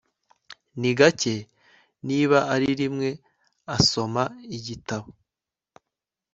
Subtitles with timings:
[0.79, 1.35] Ni gake
[2.07, 3.09] niba ari rimwe
[3.75, 4.23] asoma
[4.57, 5.07] igitabo